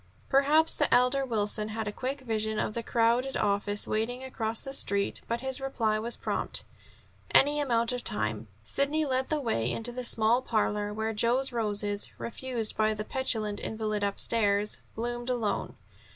[0.29, 4.73] Perhaps the elder Wilson had a quick vision of the crowded office waiting across the
[4.73, 6.63] Street; but his reply was prompt:
[7.35, 12.09] "Any amount of time." Sidney led the way into the small parlor, where Joe's roses,
[12.17, 15.75] refused by the petulant invalid upstairs, bloomed alone.